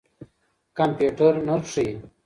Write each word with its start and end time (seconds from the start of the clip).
کمپيوټر 0.77 1.33
نرخ 1.47 1.63
ښيي. 1.73 1.93